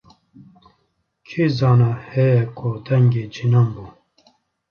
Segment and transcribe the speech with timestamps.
[1.27, 3.85] Kî zane heye ko dengê cinan bû.